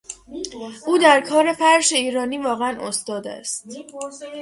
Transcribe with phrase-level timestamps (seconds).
[0.87, 3.65] او در کار فرش ایرانی واقعا استاد است.